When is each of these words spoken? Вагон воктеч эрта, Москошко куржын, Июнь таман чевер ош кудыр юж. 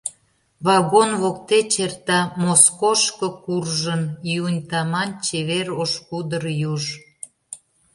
Вагон 0.65 1.09
воктеч 1.21 1.71
эрта, 1.85 2.19
Москошко 2.43 3.27
куржын, 3.43 4.01
Июнь 4.31 4.61
таман 4.69 5.09
чевер 5.25 5.67
ош 5.81 5.91
кудыр 6.07 6.43
юж. 6.73 6.83